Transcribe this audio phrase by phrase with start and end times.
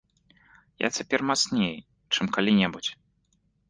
[0.85, 1.75] Я цяпер мацней,
[2.15, 2.91] чым калі-небудзь.